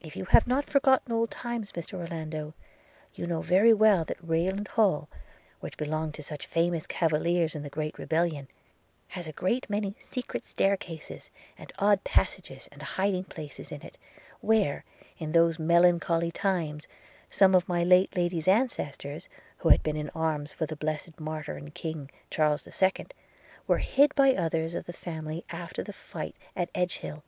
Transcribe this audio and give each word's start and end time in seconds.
'If 0.00 0.14
you 0.14 0.24
have 0.26 0.46
not 0.46 0.66
forgot 0.70 1.02
old 1.10 1.32
times, 1.32 1.72
Mr 1.72 1.94
Orlando, 1.98 2.54
you 3.14 3.26
know 3.26 3.42
very 3.42 3.74
well 3.74 4.04
that 4.04 4.16
Rayland 4.22 4.68
Hall, 4.68 5.08
which 5.58 5.76
belonged 5.76 6.14
to 6.14 6.22
such 6.22 6.46
famous 6.46 6.86
cavaliers 6.86 7.56
in 7.56 7.64
the 7.64 7.68
great 7.68 7.98
rebellion, 7.98 8.46
has 9.08 9.26
a 9.26 9.32
great 9.32 9.68
many 9.68 9.96
secret 10.00 10.44
staircases, 10.44 11.28
and 11.58 11.72
odd 11.80 12.04
passages, 12.04 12.68
and 12.70 12.82
hiding 12.82 13.24
places 13.24 13.72
in 13.72 13.82
it; 13.82 13.98
where, 14.42 14.84
in 15.18 15.32
those 15.32 15.58
melancholy 15.58 16.30
times, 16.30 16.86
some 17.28 17.52
of 17.52 17.68
my 17.68 17.82
late 17.82 18.14
Lady's 18.14 18.46
ancestors, 18.46 19.28
who 19.56 19.70
had 19.70 19.82
been 19.82 19.96
in 19.96 20.10
arms 20.10 20.52
for 20.52 20.66
the 20.66 20.76
blessed 20.76 21.18
Martyr 21.18 21.56
and 21.56 21.74
King, 21.74 22.08
Charles 22.30 22.62
the 22.62 22.70
Second, 22.70 23.12
were 23.66 23.78
hid 23.78 24.14
by 24.14 24.36
others 24.36 24.76
of 24.76 24.84
the 24.84 24.92
family 24.92 25.44
after 25.50 25.82
the 25.82 25.92
fight 25.92 26.36
at 26.54 26.70
Edgehill, 26.76 27.16
&c. 27.16 27.16